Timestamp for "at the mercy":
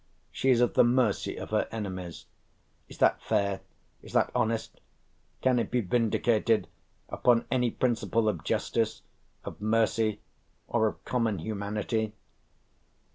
0.63-1.37